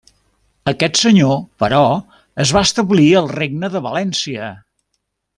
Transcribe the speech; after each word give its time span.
Aquest 0.69 0.95
senyor, 1.01 1.35
però, 1.63 1.81
es 2.45 2.53
va 2.57 2.63
establir 2.69 3.07
al 3.19 3.29
regne 3.35 3.71
de 3.75 3.83
València. 3.91 4.49